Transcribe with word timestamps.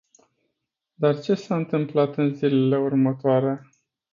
Dar 0.95 1.19
ce 1.19 1.33
s-a 1.33 1.55
întâmplat 1.55 2.17
în 2.17 2.35
zilele 2.35 2.77
următoare? 2.77 3.69